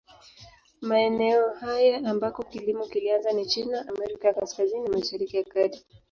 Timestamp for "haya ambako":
1.59-2.43